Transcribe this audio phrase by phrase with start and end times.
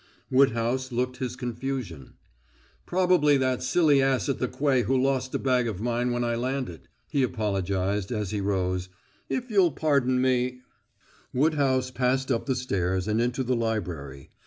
[0.31, 2.13] Woodhouse looked his confusion.
[2.87, 6.33] "Probably that silly ass at the quay who lost a bag of mine when I
[6.33, 8.89] landed," he apologized, as he rose.
[9.29, 10.61] "If you'll pardon me"
[11.35, 14.31] Woodhouse passed up the stairs and into the library.